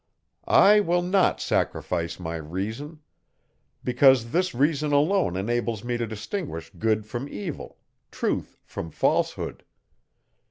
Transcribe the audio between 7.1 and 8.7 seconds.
evil, truth